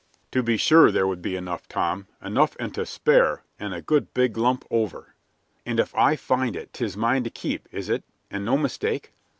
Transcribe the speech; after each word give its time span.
"To 0.31 0.41
be 0.41 0.57
sure 0.57 0.89
there 0.91 1.05
would 1.05 1.21
be 1.21 1.35
enough, 1.35 1.67
Tom; 1.67 2.07
enough 2.23 2.57
and 2.59 2.73
to 2.73 2.87
spare, 2.87 3.43
and 3.59 3.71
a 3.71 3.83
good 3.83 4.15
big 4.15 4.35
lump 4.35 4.65
over." 4.71 5.13
"And 5.63 5.79
if 5.79 5.93
I 5.93 6.15
find 6.15 6.55
it 6.55 6.73
'tis 6.73 6.97
mine 6.97 7.23
to 7.23 7.29
keep, 7.29 7.69
is 7.71 7.87
it, 7.87 8.03
and 8.31 8.43
no 8.43 8.57
mistake?" 8.57 9.13